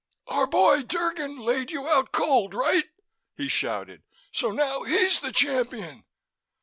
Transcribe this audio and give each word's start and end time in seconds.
"Our 0.25 0.47
boy, 0.47 0.81
Drgon, 0.81 1.37
laid 1.37 1.69
you 1.69 1.87
out 1.87 2.11
cold, 2.11 2.55
right?" 2.55 2.85
he 3.37 3.47
shouted. 3.47 4.01
"So 4.33 4.49
now 4.49 4.81
he's 4.81 5.19
the 5.19 5.31
champion." 5.31 6.05